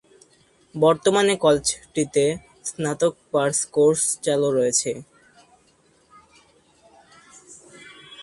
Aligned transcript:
বর্তমানে 0.75 1.33
কলেজটিতে 1.43 2.25
স্নাতক 2.69 3.13
purse 3.31 3.59
course 3.75 4.01
চালু 4.25 4.49
রয়েছে। 4.57 4.91